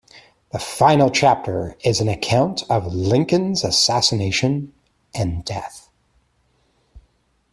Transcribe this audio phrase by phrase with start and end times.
[0.51, 4.73] The final chapter is an account of Lincoln's assassination
[5.13, 5.89] and death.